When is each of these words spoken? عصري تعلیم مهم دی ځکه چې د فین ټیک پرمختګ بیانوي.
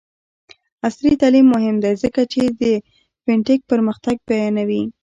عصري 0.87 1.11
تعلیم 1.21 1.45
مهم 1.55 1.75
دی 1.83 1.93
ځکه 2.03 2.21
چې 2.33 2.41
د 2.59 2.61
فین 3.23 3.39
ټیک 3.47 3.61
پرمختګ 3.71 4.15
بیانوي. 4.27 4.83